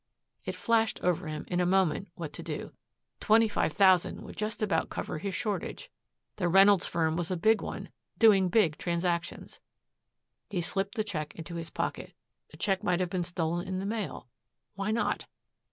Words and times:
It 0.45 0.55
flashed 0.55 0.99
over 1.03 1.27
him 1.27 1.45
in 1.47 1.59
a 1.59 1.65
moment 1.67 2.07
what 2.15 2.33
to 2.33 2.41
do. 2.41 2.71
Twenty 3.19 3.47
five 3.47 3.73
thousand 3.73 4.23
would 4.23 4.35
just 4.35 4.63
about 4.63 4.89
cover 4.89 5.19
his 5.19 5.35
shortage. 5.35 5.91
The 6.37 6.49
Reynolds 6.49 6.87
firm 6.87 7.15
was 7.15 7.29
a 7.29 7.37
big 7.37 7.61
one, 7.61 7.89
doing 8.17 8.49
big 8.49 8.79
transactions. 8.79 9.59
He 10.49 10.59
slipped 10.61 10.95
the 10.95 11.03
check 11.03 11.35
into 11.35 11.53
his 11.53 11.69
pocket. 11.69 12.13
The 12.49 12.57
check 12.57 12.83
might 12.83 12.99
have 12.99 13.11
been 13.11 13.23
stolen 13.23 13.67
in 13.67 13.77
the 13.77 13.85
mail. 13.85 14.25
Why 14.73 14.89
not? 14.89 15.27